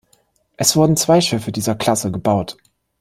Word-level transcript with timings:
Es 0.57 0.75
wurden 0.75 0.97
zwei 0.97 1.21
Schiffe 1.21 1.51
dieser 1.51 1.75
Klasse 1.75 2.11
gebaut. 2.11 2.57